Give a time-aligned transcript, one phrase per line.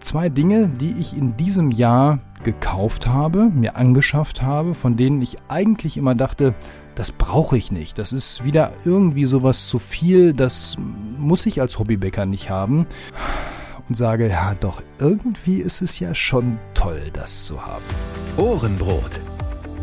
[0.00, 5.36] zwei Dinge, die ich in diesem Jahr gekauft habe, mir angeschafft habe, von denen ich
[5.48, 6.54] eigentlich immer dachte,
[6.94, 7.98] das brauche ich nicht.
[7.98, 10.76] Das ist wieder irgendwie sowas zu viel, das
[11.18, 12.86] muss ich als Hobbybäcker nicht haben.
[13.88, 17.84] Und sage, ja doch, irgendwie ist es ja schon toll, das zu haben.
[18.36, 19.20] Ohrenbrot.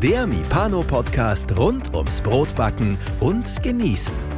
[0.02, 4.30] Der Mipano-Podcast rund ums Brotbacken und Genießen.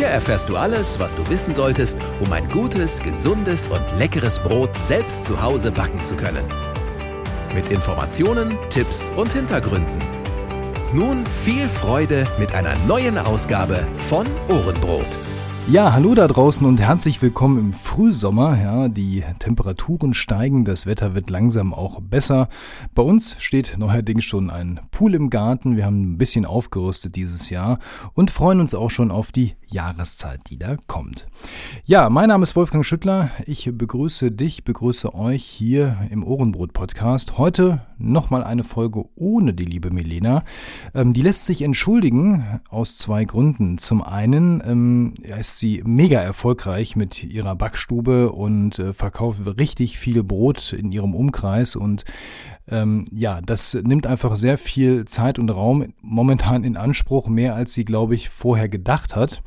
[0.00, 4.74] Hier erfährst du alles, was du wissen solltest, um ein gutes, gesundes und leckeres Brot
[4.74, 6.42] selbst zu Hause backen zu können.
[7.54, 10.00] Mit Informationen, Tipps und Hintergründen.
[10.94, 15.18] Nun viel Freude mit einer neuen Ausgabe von Ohrenbrot.
[15.68, 18.58] Ja, hallo da draußen und herzlich willkommen im Frühsommer.
[18.58, 22.48] Ja, die Temperaturen steigen, das Wetter wird langsam auch besser.
[22.94, 25.76] Bei uns steht neuerdings schon ein Pool im Garten.
[25.76, 27.78] Wir haben ein bisschen aufgerüstet dieses Jahr
[28.14, 31.26] und freuen uns auch schon auf die Jahreszeit, die da kommt.
[31.84, 33.30] Ja, mein Name ist Wolfgang Schüttler.
[33.46, 37.38] Ich begrüße dich, begrüße euch hier im Ohrenbrot Podcast.
[37.38, 40.44] Heute nochmal eine Folge ohne die liebe Milena.
[40.94, 43.78] Ähm, die lässt sich entschuldigen aus zwei Gründen.
[43.78, 50.22] Zum einen ähm, ist sie mega erfolgreich mit ihrer Backstube und äh, verkauft richtig viel
[50.22, 52.04] Brot in ihrem Umkreis und
[52.68, 57.72] ähm, ja, das nimmt einfach sehr viel Zeit und Raum momentan in Anspruch, mehr als
[57.72, 59.42] sie, glaube ich, vorher gedacht hat.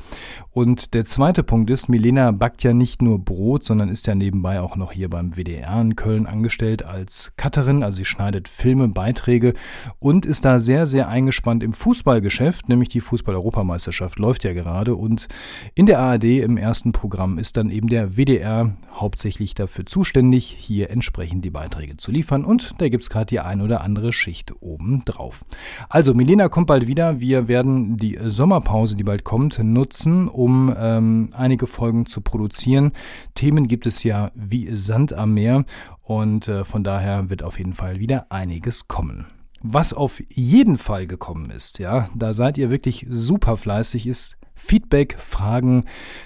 [0.51, 4.61] Und der zweite Punkt ist, Milena backt ja nicht nur Brot, sondern ist ja nebenbei
[4.61, 7.81] auch noch hier beim WDR in Köln angestellt als Cutterin.
[7.81, 9.53] Also sie schneidet Filme, Beiträge
[9.97, 14.95] und ist da sehr, sehr eingespannt im Fußballgeschäft, nämlich die Fußball-Europameisterschaft läuft ja gerade.
[14.95, 15.27] Und
[15.73, 20.91] in der ARD im ersten Programm ist dann eben der WDR hauptsächlich dafür zuständig, hier
[20.91, 22.45] entsprechend die Beiträge zu liefern.
[22.45, 25.43] Und da gibt es gerade die ein oder andere Schicht oben drauf.
[25.89, 27.19] Also, Milena kommt bald wieder.
[27.19, 32.91] Wir werden die Sommerpause, die bald kommt, nutzen, um ähm, einige Folgen zu produzieren.
[33.35, 35.65] Themen gibt es ja wie Sand am Meer
[36.01, 39.27] und äh, von daher wird auf jeden Fall wieder einiges kommen.
[39.61, 45.17] Was auf jeden Fall gekommen ist, ja, da seid ihr wirklich super fleißig, ist Feedback,
[45.19, 45.85] Fragen,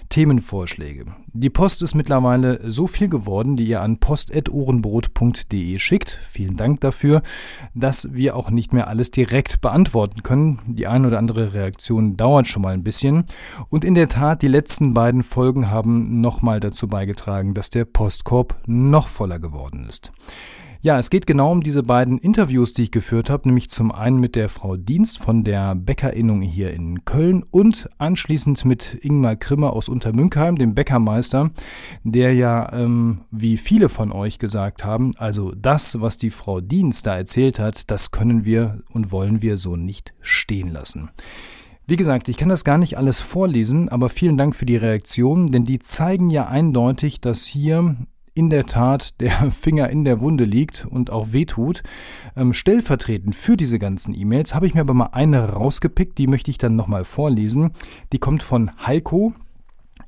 [0.10, 1.06] Themenvorschläge.
[1.34, 6.20] Die Post ist mittlerweile so viel geworden, die ihr an post.ohrenbrot.de schickt.
[6.28, 7.22] Vielen Dank dafür,
[7.74, 10.60] dass wir auch nicht mehr alles direkt beantworten können.
[10.68, 13.26] Die eine oder andere Reaktion dauert schon mal ein bisschen.
[13.70, 18.58] Und in der Tat, die letzten beiden Folgen haben nochmal dazu beigetragen, dass der Postkorb
[18.66, 20.12] noch voller geworden ist.
[20.82, 24.20] Ja, es geht genau um diese beiden Interviews, die ich geführt habe, nämlich zum einen
[24.20, 29.74] mit der Frau Dienst von der Bäckerinnung hier in Köln und anschließend mit Ingmar Krimmer
[29.74, 31.50] aus Untermünkheim, dem Bäckermeister,
[32.04, 37.08] der ja, ähm, wie viele von euch gesagt haben, also das, was die Frau Dienst
[37.08, 41.10] da erzählt hat, das können wir und wollen wir so nicht stehen lassen.
[41.88, 45.48] Wie gesagt, ich kann das gar nicht alles vorlesen, aber vielen Dank für die Reaktionen,
[45.48, 47.96] denn die zeigen ja eindeutig, dass hier
[48.38, 51.84] in der Tat der Finger in der Wunde liegt und auch wehtut.
[52.36, 56.52] Ähm, stellvertretend für diese ganzen E-Mails habe ich mir aber mal eine rausgepickt, die möchte
[56.52, 57.72] ich dann nochmal vorlesen.
[58.12, 59.34] Die kommt von Heiko.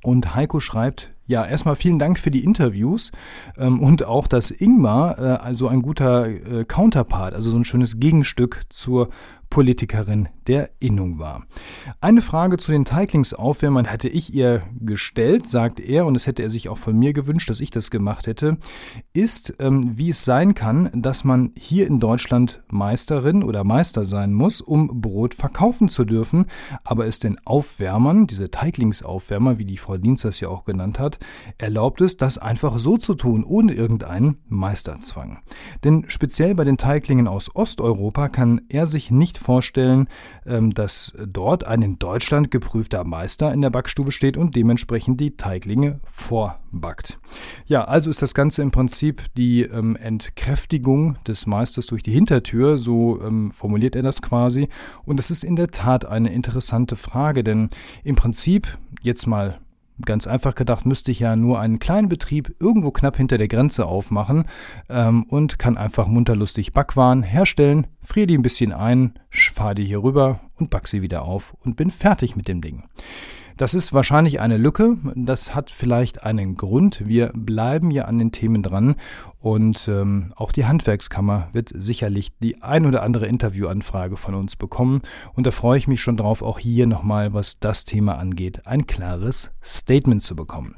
[0.04, 3.12] Und Heiko schreibt, ja, erstmal vielen Dank für die Interviews
[3.58, 8.00] ähm, und auch, dass Ingmar äh, also ein guter äh, Counterpart, also so ein schönes
[8.00, 9.10] Gegenstück zur
[9.50, 11.46] Politikerin der Innung war.
[12.02, 16.50] Eine Frage zu den Teiglingsaufwärmern hatte ich ihr gestellt, sagt er, und das hätte er
[16.50, 18.58] sich auch von mir gewünscht, dass ich das gemacht hätte,
[19.14, 24.34] ist, ähm, wie es sein kann, dass man hier in Deutschland Meisterin oder Meister sein
[24.34, 26.46] muss, um Brot verkaufen zu dürfen,
[26.84, 31.20] aber es den Aufwärmern, diese Teiglingsaufwärmer, wie die Frau Dienst das ja auch genannt hat,
[31.58, 35.40] erlaubt es, das einfach so zu tun, ohne irgendeinen Meisterzwang.
[35.84, 40.08] Denn speziell bei den Teiglingen aus Osteuropa kann er sich nicht vorstellen,
[40.46, 45.38] ähm, dass dort ein in Deutschland geprüfter Meister in der Backstube steht und dementsprechend die
[45.38, 47.20] Teiglinge vorbackt.
[47.66, 52.78] Ja, also ist das Ganze im Prinzip die ähm, Entkräftigung des Meisters durch die Hintertür,
[52.78, 54.70] so ähm, formuliert er das quasi.
[55.06, 57.70] Und es ist in der Tat eine interessante Frage, denn
[58.04, 59.60] im Prinzip, jetzt mal
[60.06, 63.86] Ganz einfach gedacht, müsste ich ja nur einen kleinen Betrieb irgendwo knapp hinter der Grenze
[63.86, 64.46] aufmachen
[64.90, 70.02] ähm, und kann einfach munterlustig Backwaren herstellen, friere die ein bisschen ein, fahre die hier
[70.02, 72.84] rüber und back sie wieder auf und bin fertig mit dem Ding.
[73.60, 74.96] Das ist wahrscheinlich eine Lücke.
[75.16, 77.06] Das hat vielleicht einen Grund.
[77.06, 78.96] Wir bleiben ja an den Themen dran
[79.42, 85.02] und ähm, auch die Handwerkskammer wird sicherlich die ein oder andere Interviewanfrage von uns bekommen.
[85.34, 88.88] Und da freue ich mich schon drauf, auch hier nochmal, was das Thema angeht, ein
[88.88, 90.78] klares Statement zu bekommen.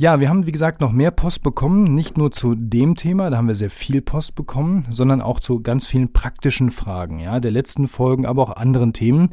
[0.00, 3.36] Ja, wir haben, wie gesagt, noch mehr Post bekommen, nicht nur zu dem Thema, da
[3.36, 7.50] haben wir sehr viel Post bekommen, sondern auch zu ganz vielen praktischen Fragen, ja, der
[7.50, 9.30] letzten Folgen, aber auch anderen Themen.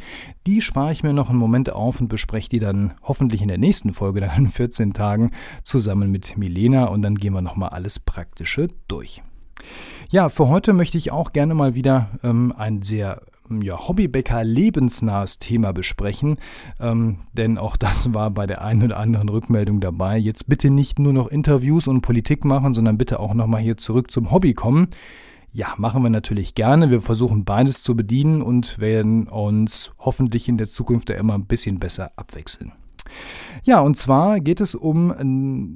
[0.48, 3.60] Die spare ich mir noch einen Moment auf und bespreche die dann hoffentlich in der
[3.60, 8.00] nächsten Folge, dann in 14 Tagen, zusammen mit Milena und dann gehen wir nochmal alles
[8.00, 9.22] Praktische durch.
[10.10, 13.22] Ja, für heute möchte ich auch gerne mal wieder ähm, ein sehr
[13.62, 16.38] ja, Hobbybäcker lebensnahes Thema besprechen,
[16.80, 20.18] ähm, denn auch das war bei der einen oder anderen Rückmeldung dabei.
[20.18, 24.12] Jetzt bitte nicht nur noch Interviews und Politik machen, sondern bitte auch nochmal hier zurück
[24.12, 24.88] zum Hobby kommen.
[25.54, 26.92] Ja, machen wir natürlich gerne.
[26.92, 31.46] Wir versuchen beides zu bedienen und werden uns hoffentlich in der Zukunft ja immer ein
[31.46, 32.74] bisschen besser abwechseln.
[33.64, 35.12] Ja, und zwar geht es um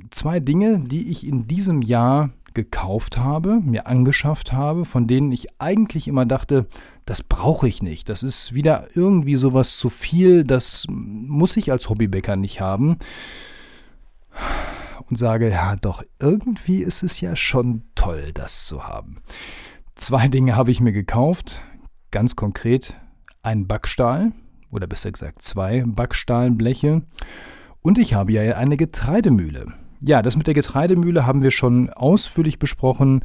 [0.01, 5.31] äh, zwei Dinge, die ich in diesem Jahr gekauft habe, mir angeschafft habe, von denen
[5.31, 6.67] ich eigentlich immer dachte,
[7.09, 8.07] das brauche ich nicht.
[8.07, 12.99] Das ist wieder irgendwie sowas zu viel, das muss ich als Hobbybäcker nicht haben.
[15.09, 19.23] Und sage, ja doch, irgendwie ist es ja schon toll, das zu haben.
[19.95, 21.63] Zwei Dinge habe ich mir gekauft,
[22.11, 22.93] ganz konkret
[23.41, 24.31] ein Backstahl
[24.69, 27.01] oder besser gesagt zwei Backstahlenbleche
[27.81, 29.73] und ich habe ja eine Getreidemühle.
[30.01, 33.21] Ja, das mit der Getreidemühle haben wir schon ausführlich besprochen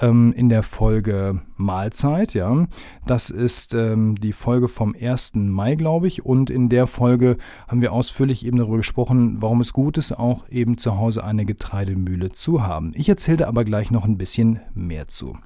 [0.00, 2.34] ähm, in der Folge Mahlzeit.
[2.34, 2.66] Ja,
[3.06, 5.36] das ist ähm, die Folge vom 1.
[5.36, 6.24] Mai, glaube ich.
[6.24, 7.36] Und in der Folge
[7.68, 11.44] haben wir ausführlich eben darüber gesprochen, warum es gut ist, auch eben zu Hause eine
[11.44, 12.90] Getreidemühle zu haben.
[12.96, 15.38] Ich erzähle aber gleich noch ein bisschen mehr zu.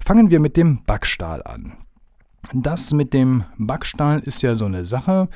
[0.00, 1.74] Fangen wir mit dem Backstahl an.
[2.52, 5.28] Das mit dem Backstahl ist ja so eine Sache.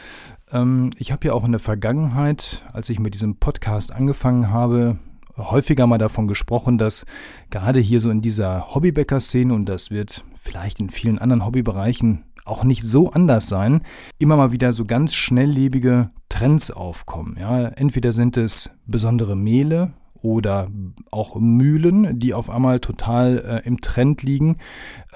[0.53, 4.99] Ähm, ich habe ja auch in der Vergangenheit, als ich mit diesem Podcast angefangen habe,
[5.37, 7.07] häufiger mal davon gesprochen, dass
[7.51, 12.65] gerade hier so in dieser Hobbybäcker-Szene, und das wird vielleicht in vielen anderen Hobbybereichen auch
[12.65, 13.83] nicht so anders sein,
[14.19, 17.37] immer mal wieder so ganz schnelllebige Trends aufkommen.
[17.39, 19.93] Ja, entweder sind es besondere Mehle,
[20.23, 20.69] oder
[21.11, 24.59] auch Mühlen, die auf einmal total äh, im Trend liegen.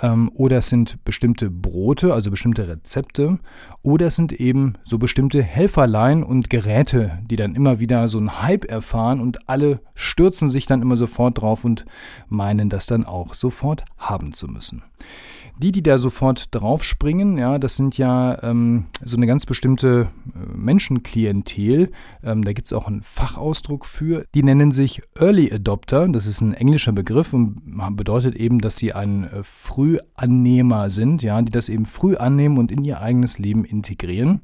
[0.01, 3.39] Ähm, oder es sind bestimmte Brote, also bestimmte Rezepte.
[3.83, 8.43] Oder es sind eben so bestimmte Helferlein und Geräte, die dann immer wieder so einen
[8.43, 11.85] Hype erfahren und alle stürzen sich dann immer sofort drauf und
[12.29, 14.83] meinen das dann auch sofort haben zu müssen.
[15.59, 20.57] Die, die da sofort draufspringen, ja, das sind ja ähm, so eine ganz bestimmte äh,
[20.57, 21.91] Menschenklientel.
[22.23, 24.25] Ähm, da gibt es auch einen Fachausdruck für.
[24.35, 26.09] Die nennen sich Early Adopter.
[26.09, 27.57] Das ist ein englischer Begriff und
[27.97, 32.73] bedeutet eben, dass sie ein äh, Frühannehmer sind, ja, die das eben früh annehmen und
[32.73, 34.41] in ihr eigenes Leben integrieren.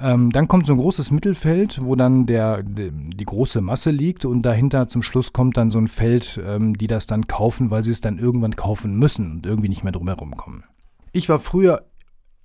[0.00, 4.42] Ähm, dann kommt so ein großes Mittelfeld, wo dann der, die, große Masse liegt und
[4.42, 7.92] dahinter zum Schluss kommt dann so ein Feld, ähm, die das dann kaufen, weil sie
[7.92, 10.64] es dann irgendwann kaufen müssen und irgendwie nicht mehr drum herum kommen.
[11.12, 11.86] Ich war früher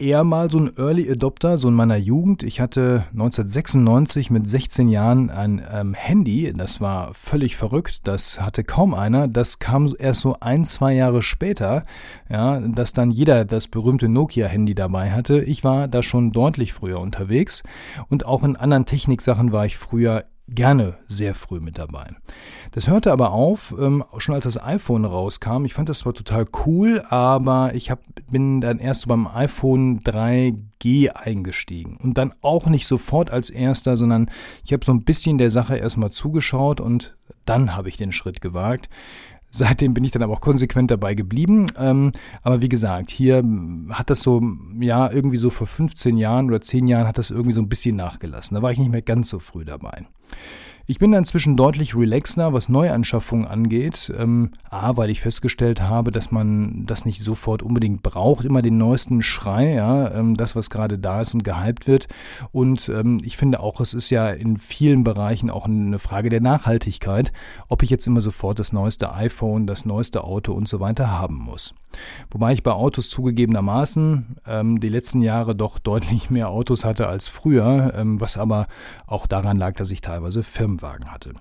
[0.02, 2.44] eher mal so ein Early Adopter, so in meiner Jugend.
[2.44, 8.64] Ich hatte 1996 mit 16 Jahren ein ähm, Handy, das war völlig verrückt, das hatte
[8.64, 9.28] kaum einer.
[9.28, 11.84] Das kam erst so ein, zwei Jahre später,
[12.30, 15.42] ja, dass dann jeder das berühmte Nokia-Handy dabei hatte.
[15.42, 17.64] Ich war da schon deutlich früher unterwegs
[18.10, 22.10] und auch in anderen Techniksachen war ich früher gerne sehr früh mit dabei.
[22.72, 25.66] Das hörte aber auf, ähm, schon als das iPhone rauskam.
[25.66, 31.10] Ich fand das zwar total cool, aber ich hab, bin dann erst beim iPhone 3G
[31.10, 31.98] eingestiegen.
[31.98, 34.30] Und dann auch nicht sofort als erster, sondern
[34.66, 37.16] ich habe so ein bisschen der Sache erstmal zugeschaut und
[37.46, 38.90] dann habe ich den Schritt gewagt.
[39.52, 41.68] Seitdem bin ich dann aber auch konsequent dabei geblieben.
[41.78, 42.12] Ähm,
[42.42, 43.44] aber wie gesagt, hier
[43.90, 44.42] hat das so,
[44.80, 47.96] ja, irgendwie so vor 15 Jahren oder 10 Jahren hat das irgendwie so ein bisschen
[47.96, 48.56] nachgelassen.
[48.56, 50.06] Da war ich nicht mehr ganz so früh dabei.
[50.88, 54.12] Ich bin inzwischen deutlich relaxter, was Neuanschaffungen angeht.
[54.18, 58.78] Ähm, A, weil ich festgestellt habe, dass man das nicht sofort unbedingt braucht, immer den
[58.78, 62.08] neuesten Schrei, ja, ähm, das, was gerade da ist und gehypt wird.
[62.52, 66.42] Und ähm, ich finde auch, es ist ja in vielen Bereichen auch eine Frage der
[66.42, 67.32] Nachhaltigkeit,
[67.68, 71.38] ob ich jetzt immer sofort das neueste iPhone, das neueste Auto und so weiter haben
[71.38, 71.74] muss.
[72.30, 77.28] Wobei ich bei Autos zugegebenermaßen ähm, die letzten Jahre doch deutlich mehr Autos hatte als
[77.28, 78.68] früher, ähm, was aber
[79.08, 81.34] auch daran lag, dass ich teilweise Firmenwagen hatte.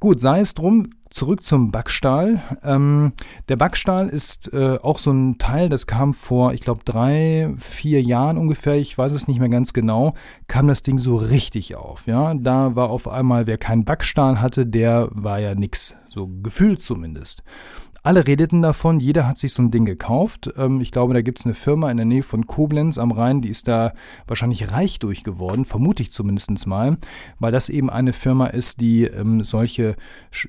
[0.00, 2.42] Gut, sei es drum, zurück zum Backstahl.
[2.62, 3.12] Ähm,
[3.48, 8.02] der Backstahl ist äh, auch so ein Teil, das kam vor, ich glaube, drei, vier
[8.02, 10.14] Jahren ungefähr, ich weiß es nicht mehr ganz genau,
[10.48, 12.06] kam das Ding so richtig auf.
[12.06, 16.82] Ja, da war auf einmal, wer keinen Backstahl hatte, der war ja nix, so gefühlt
[16.82, 17.42] zumindest.
[18.04, 20.50] Alle redeten davon, jeder hat sich so ein Ding gekauft.
[20.56, 23.40] Ähm, ich glaube, da gibt es eine Firma in der Nähe von Koblenz am Rhein,
[23.40, 23.92] die ist da
[24.26, 26.98] wahrscheinlich reich durch geworden, vermute ich zumindest mal,
[27.38, 29.94] weil das eben eine Firma ist, die ähm, solche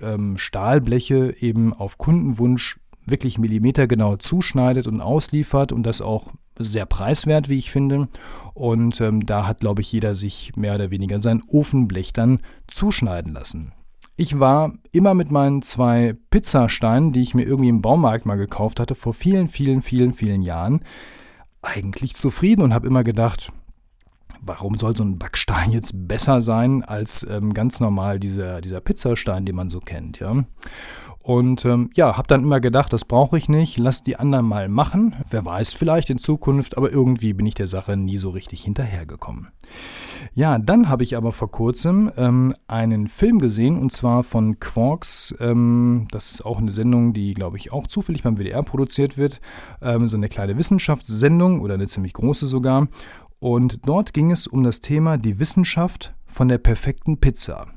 [0.02, 7.50] ähm, Stahlbleche eben auf Kundenwunsch wirklich millimetergenau zuschneidet und ausliefert und das auch sehr preiswert,
[7.50, 8.08] wie ich finde.
[8.54, 13.34] Und ähm, da hat, glaube ich, jeder sich mehr oder weniger sein Ofenblech dann zuschneiden
[13.34, 13.74] lassen.
[14.16, 18.80] Ich war immer mit meinen zwei Pizzasteinen, die ich mir irgendwie im Baumarkt mal gekauft
[18.80, 20.82] hatte, vor vielen, vielen, vielen, vielen Jahren,
[21.64, 23.52] eigentlich zufrieden und habe immer gedacht,
[24.42, 29.46] warum soll so ein Backstein jetzt besser sein als ähm, ganz normal dieser, dieser Pizzastein,
[29.46, 30.44] den man so kennt, ja?
[31.24, 34.68] Und ähm, ja, habe dann immer gedacht, das brauche ich nicht, lass die anderen mal
[34.68, 35.16] machen.
[35.30, 39.48] Wer weiß, vielleicht in Zukunft, aber irgendwie bin ich der Sache nie so richtig hinterhergekommen.
[40.36, 45.34] Ja, dann habe ich aber vor kurzem ähm, einen Film gesehen und zwar von Quarks.
[45.40, 49.40] Ähm, das ist auch eine Sendung, die, glaube ich, auch zufällig beim WDR produziert wird.
[49.82, 52.90] Ähm, so eine kleine Wissenschaftssendung oder eine ziemlich große sogar.
[53.40, 57.68] Und dort ging es um das Thema die Wissenschaft von der perfekten Pizza.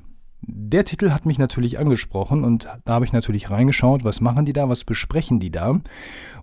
[0.49, 4.53] Der Titel hat mich natürlich angesprochen und da habe ich natürlich reingeschaut, was machen die
[4.53, 5.81] da, was besprechen die da.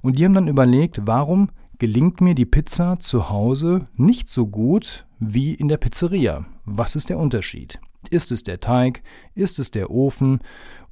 [0.01, 5.05] Und die haben dann überlegt, warum gelingt mir die Pizza zu Hause nicht so gut
[5.19, 6.45] wie in der Pizzeria.
[6.65, 7.79] Was ist der Unterschied?
[8.09, 9.03] Ist es der Teig?
[9.35, 10.39] Ist es der Ofen?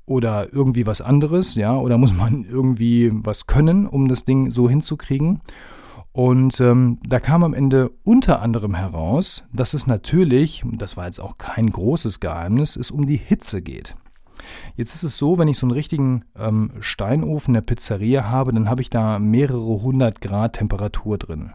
[0.05, 1.55] Oder irgendwie was anderes?
[1.55, 5.41] Ja, oder muss man irgendwie was können, um das Ding so hinzukriegen?
[6.13, 11.21] Und ähm, da kam am Ende unter anderem heraus, dass es natürlich, das war jetzt
[11.21, 13.95] auch kein großes Geheimnis, es um die Hitze geht.
[14.75, 18.69] Jetzt ist es so, wenn ich so einen richtigen ähm, Steinofen der Pizzeria habe, dann
[18.69, 21.51] habe ich da mehrere hundert Grad Temperatur drin.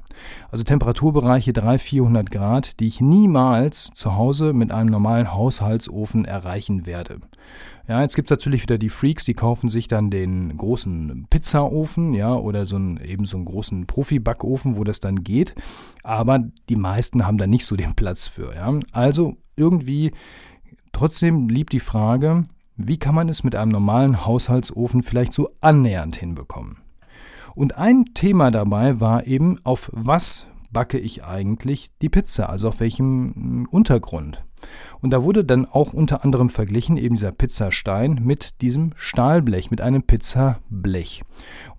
[0.50, 6.86] Also Temperaturbereiche 300, 400 Grad, die ich niemals zu Hause mit einem normalen Haushaltsofen erreichen
[6.86, 7.20] werde.
[7.88, 12.14] Ja, jetzt gibt es natürlich wieder die Freaks, die kaufen sich dann den großen Pizzaofen,
[12.14, 15.54] ja, oder so einen, eben so einen großen Profi-Backofen, wo das dann geht.
[16.02, 18.72] Aber die meisten haben da nicht so den Platz für, ja.
[18.90, 20.12] Also irgendwie
[20.92, 26.16] trotzdem blieb die Frage, wie kann man es mit einem normalen Haushaltsofen vielleicht so annähernd
[26.16, 26.78] hinbekommen?
[27.54, 32.80] Und ein Thema dabei war eben, auf was backe ich eigentlich die Pizza, also auf
[32.80, 34.44] welchem hm, Untergrund.
[35.00, 39.80] Und da wurde dann auch unter anderem verglichen, eben dieser Pizzastein mit diesem Stahlblech, mit
[39.80, 41.22] einem Pizzablech.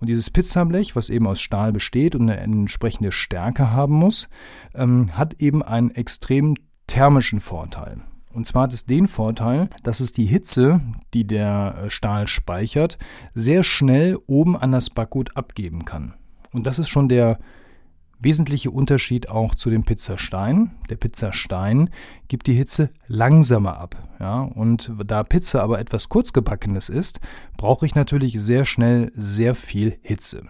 [0.00, 4.28] Und dieses Pizzablech, was eben aus Stahl besteht und eine entsprechende Stärke haben muss,
[4.74, 6.54] ähm, hat eben einen extrem
[6.86, 7.96] thermischen Vorteil.
[8.32, 10.80] Und zwar hat es den Vorteil, dass es die Hitze,
[11.14, 12.98] die der äh, Stahl speichert,
[13.34, 16.14] sehr schnell oben an das Backgut abgeben kann.
[16.52, 17.38] Und das ist schon der
[18.20, 20.72] wesentliche Unterschied auch zu dem Pizzastein.
[20.90, 21.90] Der Pizzastein
[22.28, 23.96] gibt die Hitze langsamer ab.
[24.20, 24.42] Ja?
[24.42, 27.20] Und da Pizza aber etwas kurzgebackenes ist,
[27.56, 30.44] brauche ich natürlich sehr schnell sehr viel Hitze.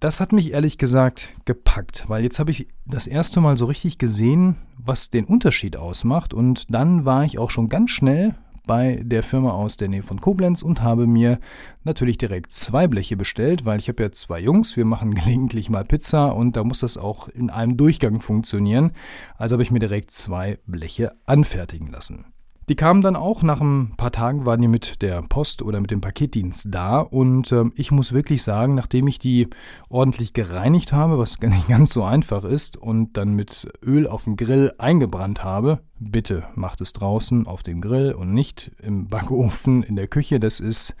[0.00, 3.98] Das hat mich ehrlich gesagt gepackt, weil jetzt habe ich das erste Mal so richtig
[3.98, 8.36] gesehen, was den Unterschied ausmacht und dann war ich auch schon ganz schnell
[8.68, 11.40] bei der Firma aus der Nähe von Koblenz und habe mir
[11.82, 15.84] natürlich direkt zwei Bleche bestellt, weil ich habe ja zwei Jungs, wir machen gelegentlich mal
[15.84, 18.92] Pizza und da muss das auch in einem Durchgang funktionieren.
[19.36, 22.26] Also habe ich mir direkt zwei Bleche anfertigen lassen.
[22.68, 25.90] Die kamen dann auch, nach ein paar Tagen waren die mit der Post oder mit
[25.90, 29.48] dem Paketdienst da und äh, ich muss wirklich sagen, nachdem ich die
[29.88, 34.36] ordentlich gereinigt habe, was nicht ganz so einfach ist, und dann mit Öl auf dem
[34.36, 39.96] Grill eingebrannt habe, bitte macht es draußen auf dem Grill und nicht im Backofen in
[39.96, 40.94] der Küche, das ist,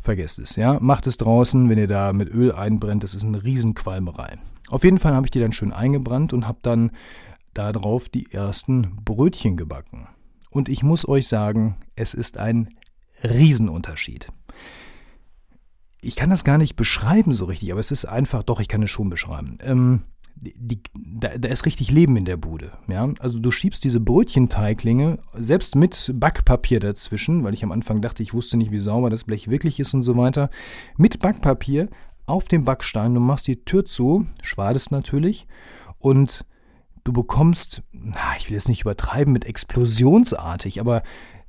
[0.00, 3.44] vergesst es, ja, macht es draußen, wenn ihr da mit Öl einbrennt, das ist eine
[3.44, 4.36] Riesenqualmerei.
[4.68, 6.90] Auf jeden Fall habe ich die dann schön eingebrannt und habe dann
[7.54, 10.08] darauf die ersten Brötchen gebacken.
[10.52, 12.68] Und ich muss euch sagen, es ist ein
[13.24, 14.28] Riesenunterschied.
[16.02, 18.82] Ich kann das gar nicht beschreiben so richtig, aber es ist einfach, doch, ich kann
[18.82, 19.56] es schon beschreiben.
[19.62, 20.02] Ähm,
[20.34, 22.72] die, da, da, ist richtig Leben in der Bude.
[22.88, 23.08] Ja?
[23.20, 28.34] Also du schiebst diese Brötchenteiglinge, selbst mit Backpapier dazwischen, weil ich am Anfang dachte, ich
[28.34, 30.50] wusste nicht, wie sauber das Blech wirklich ist und so weiter,
[30.96, 31.88] mit Backpapier
[32.26, 35.46] auf dem Backstein, du machst die Tür zu, schwadest natürlich
[35.98, 36.44] und
[37.04, 41.02] du bekommst, na, ich will jetzt nicht übertreiben mit explosionsartig, aber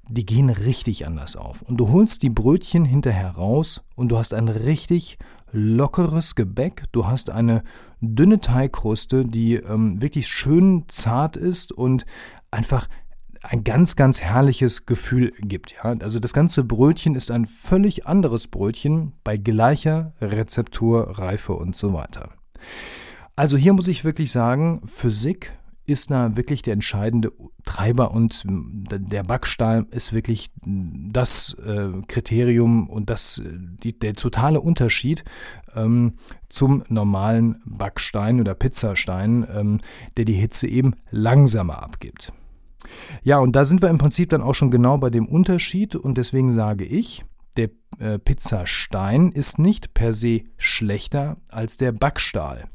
[0.10, 1.62] die gehen richtig anders auf.
[1.62, 5.18] Und du holst die Brötchen hinterher raus und du hast ein richtig
[5.52, 6.84] lockeres Gebäck.
[6.92, 7.64] Du hast eine
[8.02, 12.06] dünne Teigkruste, die ähm, wirklich schön zart ist und
[12.52, 12.90] einfach
[13.44, 15.74] ein ganz, ganz herrliches Gefühl gibt.
[15.74, 15.96] Ja?
[16.00, 21.94] Also das ganze Brötchen ist ein völlig anderes Brötchen bei gleicher Rezeptur, Reife und so
[21.94, 22.30] weiter.
[23.36, 25.54] Also hier muss ich wirklich sagen, Physik
[25.86, 27.32] ist da wirklich der entscheidende
[27.66, 35.26] Treiber und der Backstahl ist wirklich das äh, Kriterium und das, die, der totale Unterschied
[35.76, 36.14] ähm,
[36.48, 39.82] zum normalen Backstein oder Pizzastein, ähm,
[40.16, 42.32] der die Hitze eben langsamer abgibt.
[43.24, 46.18] Ja, und da sind wir im Prinzip dann auch schon genau bei dem Unterschied und
[46.18, 47.26] deswegen sage ich,
[47.58, 52.66] der äh, Pizzastein ist nicht per se schlechter als der Backstahl.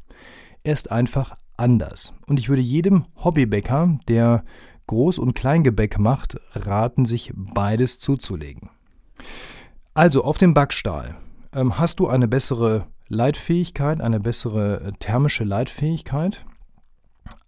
[0.63, 2.13] Er ist einfach anders.
[2.27, 4.43] Und ich würde jedem Hobbybäcker, der
[4.87, 8.69] Groß- und Kleingebäck macht, raten sich beides zuzulegen.
[9.93, 11.15] Also auf dem Backstahl
[11.53, 16.45] ähm, hast du eine bessere Leitfähigkeit, eine bessere äh, thermische Leitfähigkeit.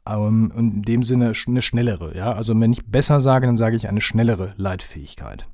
[0.07, 2.15] Ähm, in dem Sinne eine schnellere.
[2.15, 2.33] Ja?
[2.33, 5.47] Also wenn ich besser sage, dann sage ich eine schnellere Leitfähigkeit.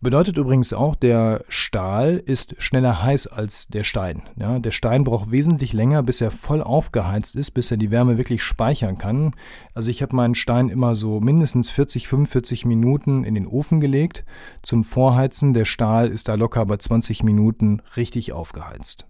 [0.00, 4.22] Bedeutet übrigens auch, der Stahl ist schneller heiß als der Stein.
[4.36, 8.16] Ja, der Stein braucht wesentlich länger, bis er voll aufgeheizt ist, bis er die Wärme
[8.16, 9.34] wirklich speichern kann.
[9.74, 14.24] Also ich habe meinen Stein immer so mindestens 40, 45 Minuten in den Ofen gelegt
[14.62, 15.52] zum Vorheizen.
[15.52, 19.06] Der Stahl ist da locker bei 20 Minuten richtig aufgeheizt.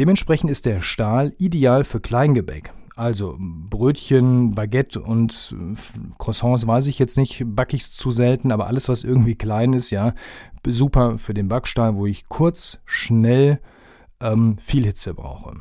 [0.00, 2.72] Dementsprechend ist der Stahl ideal für Kleingebäck.
[2.98, 5.54] Also Brötchen, Baguette und
[6.18, 9.90] Croissants weiß ich jetzt nicht, backe ich zu selten, aber alles, was irgendwie klein ist,
[9.90, 10.14] ja,
[10.66, 13.60] super für den Backstahl, wo ich kurz, schnell
[14.20, 15.60] ähm, viel Hitze brauche.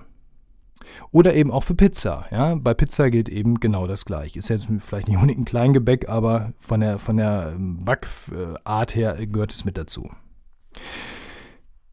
[1.12, 2.26] Oder eben auch für Pizza.
[2.32, 2.56] Ja?
[2.56, 4.40] Bei Pizza gilt eben genau das gleiche.
[4.40, 9.54] Ist jetzt vielleicht nicht unbedingt ein Kleingebäck, aber von der, von der Backart her gehört
[9.54, 10.10] es mit dazu.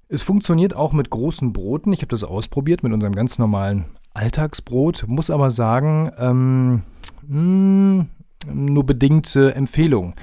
[0.08, 1.92] Es funktioniert auch mit großen Broten.
[1.92, 6.82] Ich habe das ausprobiert mit unserem ganz normalen Alltagsbrot, muss aber sagen, ähm,
[7.26, 8.06] mh,
[8.46, 10.14] hm, nur bedingte Empfehlung.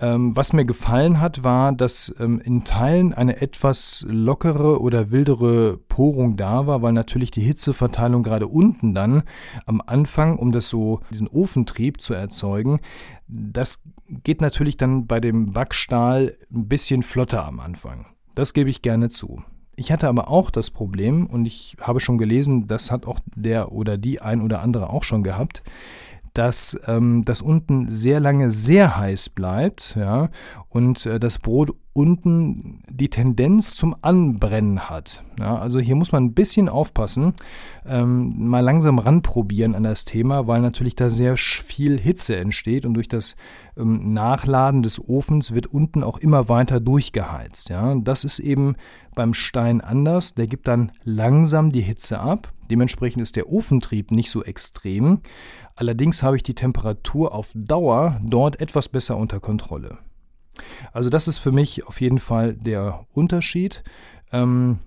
[0.00, 5.76] Ähm, was mir gefallen hat, war, dass ähm, in Teilen eine etwas lockere oder wildere
[5.76, 9.24] Porung da war, weil natürlich die Hitzeverteilung gerade unten dann
[9.66, 12.80] am Anfang, um das so, diesen Ofentrieb zu erzeugen,
[13.28, 13.82] das
[14.24, 18.06] geht natürlich dann bei dem Backstahl ein bisschen flotter am Anfang.
[18.34, 19.42] Das gebe ich gerne zu.
[19.76, 23.72] Ich hatte aber auch das Problem, und ich habe schon gelesen, das hat auch der
[23.72, 25.62] oder die ein oder andere auch schon gehabt,
[26.34, 30.30] dass ähm, das unten sehr lange sehr heiß bleibt, ja,
[30.68, 35.22] und äh, das Brot unten die Tendenz zum Anbrennen hat.
[35.38, 37.34] Ja, also hier muss man ein bisschen aufpassen,
[37.84, 42.94] ähm, mal langsam ranprobieren an das Thema, weil natürlich da sehr viel Hitze entsteht und
[42.94, 43.34] durch das
[43.76, 47.70] ähm, Nachladen des Ofens wird unten auch immer weiter durchgeheizt.
[47.70, 48.76] Ja, das ist eben
[49.14, 50.34] beim Stein anders.
[50.34, 52.52] Der gibt dann langsam die Hitze ab.
[52.70, 55.20] Dementsprechend ist der Ofentrieb nicht so extrem.
[55.80, 59.96] Allerdings habe ich die Temperatur auf Dauer dort etwas besser unter Kontrolle.
[60.92, 63.82] Also das ist für mich auf jeden Fall der Unterschied.
[64.30, 64.80] Ähm,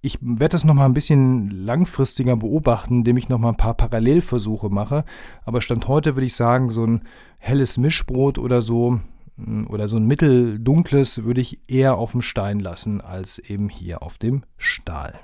[0.00, 5.04] ich werde das nochmal ein bisschen langfristiger beobachten, indem ich nochmal ein paar Parallelversuche mache.
[5.44, 7.02] Aber Stand heute würde ich sagen, so ein
[7.38, 9.00] helles Mischbrot oder so
[9.34, 14.04] mm, oder so ein mitteldunkles würde ich eher auf dem Stein lassen als eben hier
[14.04, 15.18] auf dem Stahl.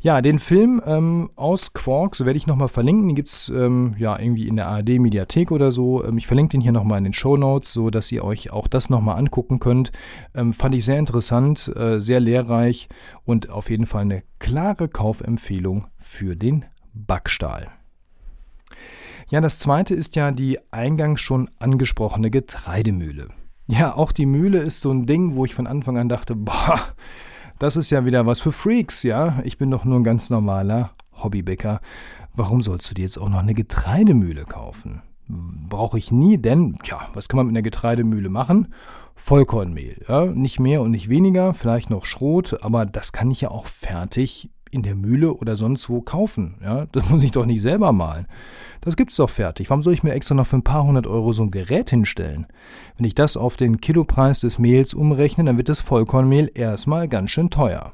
[0.00, 3.08] Ja, den Film ähm, aus Quarks werde ich nochmal verlinken.
[3.08, 6.04] Den gibt es ähm, ja irgendwie in der ARD-Mediathek oder so.
[6.04, 8.68] Ähm, ich verlinke den hier nochmal in den Show Notes, so dass ihr euch auch
[8.68, 9.92] das nochmal angucken könnt.
[10.34, 12.88] Ähm, fand ich sehr interessant, äh, sehr lehrreich
[13.24, 17.68] und auf jeden Fall eine klare Kaufempfehlung für den Backstahl.
[19.30, 23.28] Ja, das zweite ist ja die eingangs schon angesprochene Getreidemühle.
[23.66, 26.80] Ja, auch die Mühle ist so ein Ding, wo ich von Anfang an dachte, boah,
[27.62, 29.38] das ist ja wieder was für Freaks, ja?
[29.44, 30.90] Ich bin doch nur ein ganz normaler
[31.22, 31.80] Hobbybäcker.
[32.34, 35.00] Warum sollst du dir jetzt auch noch eine Getreidemühle kaufen?
[35.28, 38.74] Brauche ich nie, denn, tja, was kann man mit einer Getreidemühle machen?
[39.14, 40.26] Vollkornmehl, ja?
[40.26, 44.50] Nicht mehr und nicht weniger, vielleicht noch Schrot, aber das kann ich ja auch fertig
[44.72, 46.56] in der Mühle oder sonst wo kaufen.
[46.62, 46.86] Ja?
[46.90, 48.26] Das muss ich doch nicht selber malen.
[48.80, 49.70] Das gibt's doch fertig.
[49.70, 52.46] Warum soll ich mir extra noch für ein paar hundert Euro so ein Gerät hinstellen?
[52.96, 57.30] Wenn ich das auf den Kilopreis des Mehls umrechne, dann wird das Vollkornmehl erstmal ganz
[57.30, 57.92] schön teuer.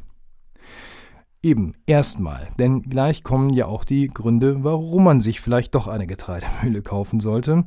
[1.40, 6.08] Eben, erstmal, denn gleich kommen ja auch die Gründe, warum man sich vielleicht doch eine
[6.08, 7.64] Getreidemühle kaufen sollte.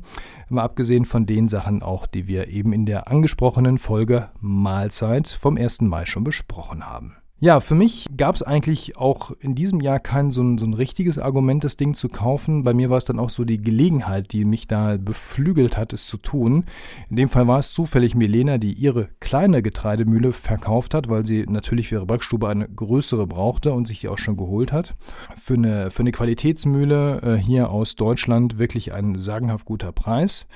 [0.50, 5.56] Mal abgesehen von den Sachen auch, die wir eben in der angesprochenen Folge Mahlzeit vom
[5.56, 5.82] 1.
[5.82, 7.16] Mai schon besprochen haben.
[7.44, 10.74] Ja, für mich gab es eigentlich auch in diesem Jahr kein so ein, so ein
[10.74, 12.62] richtiges Argument, das Ding zu kaufen.
[12.62, 16.06] Bei mir war es dann auch so die Gelegenheit, die mich da beflügelt hat, es
[16.06, 16.66] zu tun.
[17.10, 21.44] In dem Fall war es zufällig Milena, die ihre kleine Getreidemühle verkauft hat, weil sie
[21.48, 24.94] natürlich für ihre Backstube eine größere brauchte und sich die auch schon geholt hat.
[25.34, 30.46] Für eine, für eine Qualitätsmühle äh, hier aus Deutschland wirklich ein sagenhaft guter Preis.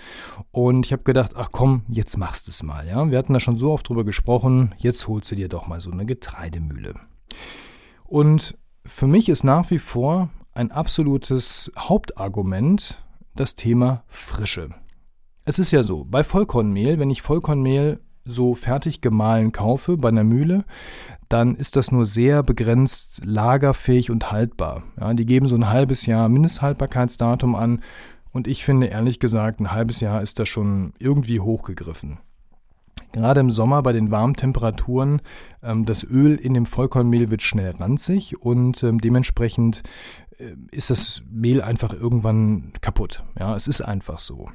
[0.53, 2.87] Und ich habe gedacht, ach komm, jetzt machst du es mal.
[2.87, 3.11] Ja?
[3.11, 5.91] Wir hatten da schon so oft drüber gesprochen, jetzt holst du dir doch mal so
[5.91, 6.76] eine Getreidemühle.
[6.77, 6.95] Mühle.
[8.05, 13.03] Und für mich ist nach wie vor ein absolutes Hauptargument
[13.35, 14.71] das Thema Frische.
[15.45, 20.25] Es ist ja so, bei Vollkornmehl, wenn ich Vollkornmehl so fertig gemahlen kaufe bei einer
[20.25, 20.65] Mühle,
[21.29, 24.83] dann ist das nur sehr begrenzt lagerfähig und haltbar.
[24.99, 27.83] Ja, die geben so ein halbes Jahr Mindesthaltbarkeitsdatum an
[28.33, 32.19] und ich finde ehrlich gesagt, ein halbes Jahr ist da schon irgendwie hochgegriffen.
[33.17, 35.23] Gerade im Sommer bei den warmen Temperaturen,
[35.63, 39.83] ähm, das Öl in dem Vollkornmehl wird schnell ranzig und ähm, dementsprechend
[40.37, 43.25] äh, ist das Mehl einfach irgendwann kaputt.
[43.39, 44.51] Ja, es ist einfach so.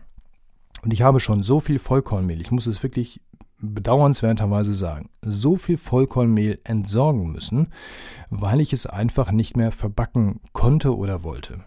[0.84, 3.20] Und ich habe schon so viel Vollkornmehl, ich muss es wirklich
[3.58, 7.70] bedauernswerterweise sagen, so viel Vollkornmehl entsorgen müssen,
[8.30, 11.64] weil ich es einfach nicht mehr verbacken konnte oder wollte.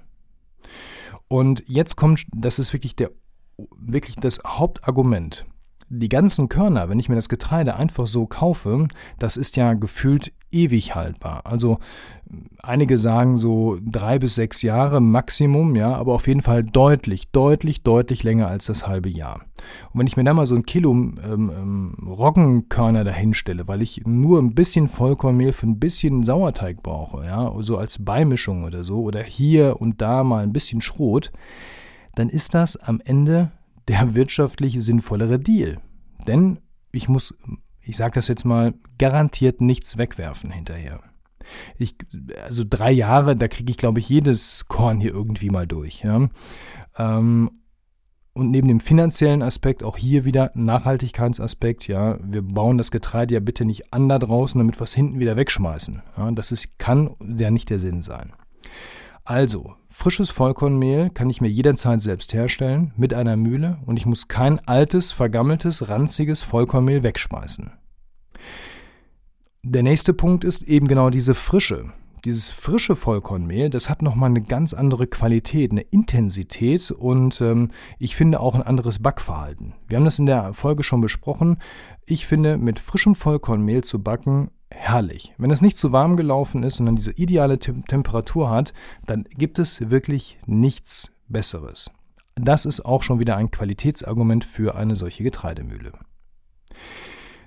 [1.27, 3.11] Und jetzt kommt, das ist wirklich der
[3.77, 5.45] wirklich das Hauptargument
[5.99, 10.33] die ganzen Körner, wenn ich mir das Getreide einfach so kaufe, das ist ja gefühlt
[10.51, 11.43] ewig haltbar.
[11.45, 11.79] Also
[12.63, 17.83] einige sagen so drei bis sechs Jahre Maximum, ja, aber auf jeden Fall deutlich, deutlich,
[17.83, 19.41] deutlich länger als das halbe Jahr.
[19.93, 24.03] Und wenn ich mir da mal so ein Kilo ähm, ähm, Roggenkörner dahinstelle, weil ich
[24.07, 29.03] nur ein bisschen Vollkornmehl für ein bisschen Sauerteig brauche, ja, so als Beimischung oder so,
[29.03, 31.33] oder hier und da mal ein bisschen Schrot,
[32.15, 33.51] dann ist das am Ende
[33.89, 35.79] der wirtschaftlich sinnvollere Deal.
[36.27, 36.59] Denn
[36.93, 37.37] ich muss,
[37.81, 41.01] ich sage das jetzt mal, garantiert nichts wegwerfen hinterher.
[41.77, 41.97] Ich,
[42.43, 46.03] also drei Jahre, da kriege ich, glaube ich, jedes Korn hier irgendwie mal durch.
[46.03, 46.29] Ja.
[46.97, 47.51] Ähm,
[48.33, 51.87] und neben dem finanziellen Aspekt auch hier wieder Nachhaltigkeitsaspekt.
[51.87, 55.21] Ja, wir bauen das Getreide ja bitte nicht an da draußen, damit wir es hinten
[55.21, 56.03] wieder wegschmeißen.
[56.17, 58.33] Ja, das ist, kann ja nicht der Sinn sein.
[59.27, 64.29] Also, frisches Vollkornmehl kann ich mir jederzeit selbst herstellen mit einer Mühle und ich muss
[64.29, 67.73] kein altes, vergammeltes, ranziges Vollkornmehl wegschmeißen.
[69.63, 71.91] Der nächste Punkt ist eben genau diese Frische.
[72.27, 78.17] Dieses frische Vollkornmehl, das hat nochmal eine ganz andere Qualität, eine Intensität und ähm, ich
[78.17, 79.73] finde auch ein anderes Backverhalten.
[79.89, 81.59] Wir haben das in der Folge schon besprochen.
[82.05, 85.35] Ich finde, mit frischem Vollkornmehl zu backen herrlich.
[85.39, 88.73] Wenn es nicht zu warm gelaufen ist, sondern diese ideale Tem Temperatur hat,
[89.07, 91.91] dann gibt es wirklich nichts Besseres.
[92.35, 95.93] Das ist auch schon wieder ein Qualitätsargument für eine solche Getreidemühle.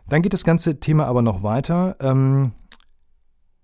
[0.07, 1.97] Dann geht das ganze Thema aber noch weiter.
[1.99, 2.53] Ähm,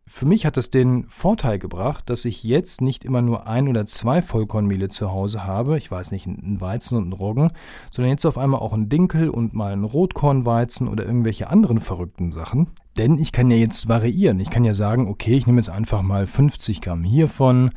[0.06, 3.86] für mich hat es den Vorteil gebracht, dass ich jetzt nicht immer nur ein oder
[3.86, 7.52] zwei Vollkornmehle zu Hause habe, ich weiß nicht, ein Weizen und ein Roggen,
[7.90, 12.32] sondern jetzt auf einmal auch ein Dinkel und mal ein Rotkornweizen oder irgendwelche anderen verrückten
[12.32, 12.74] Sachen.
[12.98, 14.40] Denn ich kann ja jetzt variieren.
[14.40, 17.72] Ich kann ja sagen, okay, ich nehme jetzt einfach mal 50 Gramm hiervon,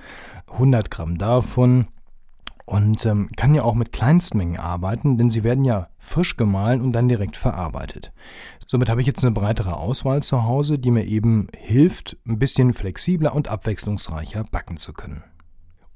[0.46, 1.86] 100 Gramm davon
[2.66, 6.92] und ähm, kann ja auch mit Kleinstmengen arbeiten, denn sie werden ja frisch gemahlen und
[6.92, 8.12] dann direkt verarbeitet.
[8.66, 12.74] Somit habe ich jetzt eine breitere Auswahl zu Hause, die mir eben hilft, ein bisschen
[12.74, 15.22] flexibler und abwechslungsreicher backen zu können.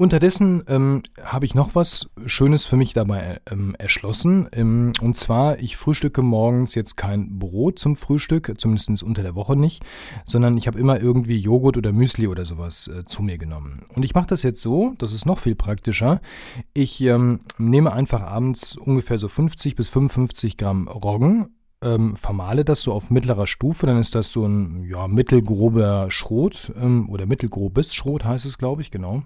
[0.01, 4.49] Unterdessen ähm, habe ich noch was Schönes für mich dabei ähm, erschlossen.
[4.51, 9.57] Ähm, und zwar, ich frühstücke morgens jetzt kein Brot zum Frühstück, zumindest unter der Woche
[9.57, 9.85] nicht,
[10.25, 13.85] sondern ich habe immer irgendwie Joghurt oder Müsli oder sowas äh, zu mir genommen.
[13.95, 16.23] Und ich mache das jetzt so, das ist noch viel praktischer.
[16.73, 21.49] Ich ähm, nehme einfach abends ungefähr so 50 bis 55 Gramm Roggen,
[21.83, 26.73] ähm, vermale das so auf mittlerer Stufe, dann ist das so ein ja, mittelgrober Schrot
[26.81, 29.25] ähm, oder mittelgrobes Schrot heißt es, glaube ich, genau.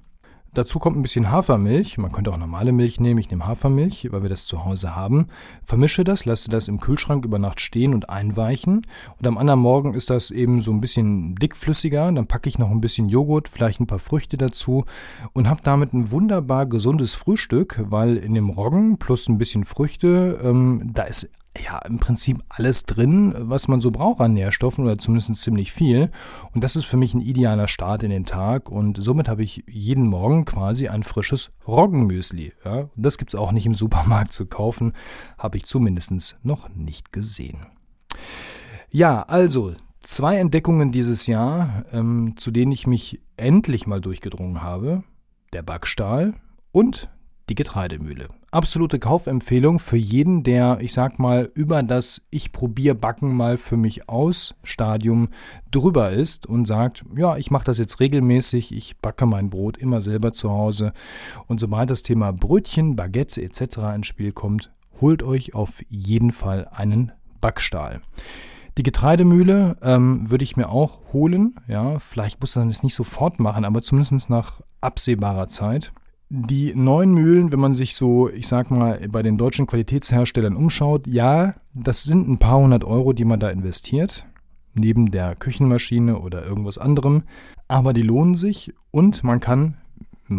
[0.54, 1.98] Dazu kommt ein bisschen Hafermilch.
[1.98, 3.18] Man könnte auch normale Milch nehmen.
[3.18, 5.26] Ich nehme Hafermilch, weil wir das zu Hause haben.
[5.64, 8.82] Vermische das, lasse das im Kühlschrank über Nacht stehen und einweichen.
[9.18, 12.12] Und am anderen Morgen ist das eben so ein bisschen dickflüssiger.
[12.12, 14.84] Dann packe ich noch ein bisschen Joghurt, vielleicht ein paar Früchte dazu
[15.32, 20.40] und habe damit ein wunderbar gesundes Frühstück, weil in dem Roggen plus ein bisschen Früchte,
[20.42, 21.28] ähm, da ist
[21.62, 26.10] ja im Prinzip alles drin, was man so braucht an Nährstoffen oder zumindest ziemlich viel.
[26.52, 28.70] Und das ist für mich ein idealer Start in den Tag.
[28.70, 32.52] Und somit habe ich jeden Morgen quasi ein frisches Roggenmüsli.
[32.64, 32.88] Ja?
[32.96, 34.92] Das gibt es auch nicht im Supermarkt zu kaufen,
[35.38, 37.66] habe ich zumindest noch nicht gesehen.
[38.90, 45.02] Ja, also zwei Entdeckungen dieses Jahr, ähm, zu denen ich mich endlich mal durchgedrungen habe.
[45.52, 46.34] Der Backstahl
[46.72, 47.08] und
[47.48, 48.28] die Getreidemühle.
[48.54, 53.76] Absolute Kaufempfehlung für jeden, der, ich sag mal, über das Ich probier Backen mal für
[53.76, 55.30] mich aus Stadium
[55.72, 60.00] drüber ist und sagt, ja, ich mache das jetzt regelmäßig, ich backe mein Brot immer
[60.00, 60.92] selber zu Hause.
[61.48, 63.78] Und sobald das Thema Brötchen, Baguette etc.
[63.96, 68.02] ins Spiel kommt, holt euch auf jeden Fall einen Backstahl.
[68.78, 71.56] Die Getreidemühle ähm, würde ich mir auch holen.
[71.66, 75.92] Ja, vielleicht muss man es nicht sofort machen, aber zumindest nach absehbarer Zeit.
[76.37, 81.07] Die neuen Mühlen, wenn man sich so, ich sag mal, bei den deutschen Qualitätsherstellern umschaut,
[81.07, 84.27] ja, das sind ein paar hundert Euro, die man da investiert,
[84.75, 87.23] neben der Küchenmaschine oder irgendwas anderem,
[87.68, 89.77] aber die lohnen sich und man kann,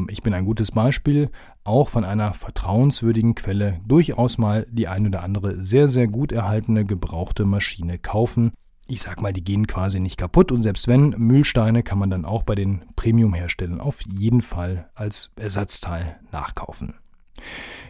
[0.10, 1.30] ich bin ein gutes Beispiel,
[1.64, 6.84] auch von einer vertrauenswürdigen Quelle durchaus mal die ein oder andere sehr, sehr gut erhaltene
[6.84, 8.52] gebrauchte Maschine kaufen
[8.88, 12.26] ich sag mal, die gehen quasi nicht kaputt und selbst wenn, Mühlsteine kann man dann
[12.26, 16.96] auch bei den Premium-Herstellern auf jeden Fall als Ersatzteil nachkaufen.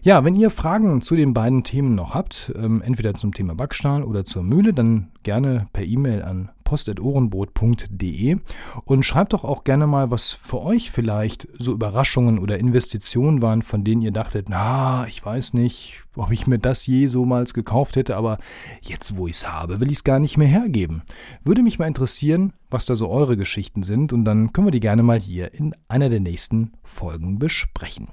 [0.01, 4.03] Ja, wenn ihr Fragen zu den beiden Themen noch habt, ähm, entweder zum Thema Backstahl
[4.03, 8.38] oder zur Mühle, dann gerne per E-Mail an post.ohrenbrot.de
[8.84, 13.62] und schreibt doch auch gerne mal, was für euch vielleicht so Überraschungen oder Investitionen waren,
[13.62, 17.45] von denen ihr dachtet, na, ich weiß nicht, ob ich mir das je so mal
[17.45, 18.39] gekauft hätte, aber
[18.82, 21.04] jetzt, wo ich es habe, will ich es gar nicht mehr hergeben.
[21.43, 24.80] Würde mich mal interessieren, was da so eure Geschichten sind und dann können wir die
[24.80, 28.10] gerne mal hier in einer der nächsten Folgen besprechen.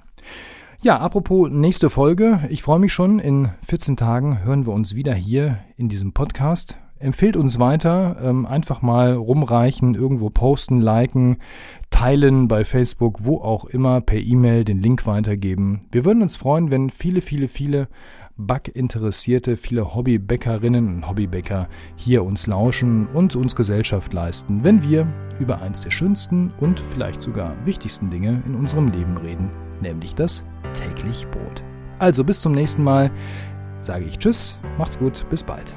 [0.83, 2.41] Ja, apropos nächste Folge.
[2.51, 3.21] Ich freue mich schon.
[3.21, 6.77] In 14 Tagen hören wir uns wieder hier in diesem Podcast.
[7.03, 8.17] Empfehlt uns weiter.
[8.23, 11.39] Ähm, einfach mal rumreichen, irgendwo posten, liken,
[11.91, 15.81] teilen bei Facebook, wo auch immer, per E-Mail den Link weitergeben.
[15.91, 17.89] Wir würden uns freuen, wenn viele, viele, viele
[18.37, 25.07] Backinteressierte, viele Hobbybäckerinnen und Hobbybäcker hier uns lauschen und uns Gesellschaft leisten, wenn wir
[25.41, 30.45] über eins der schönsten und vielleicht sogar wichtigsten Dinge in unserem Leben reden, nämlich das
[30.75, 31.65] täglich Brot.
[31.99, 33.11] Also bis zum nächsten Mal
[33.81, 35.77] sage ich Tschüss, macht's gut, bis bald.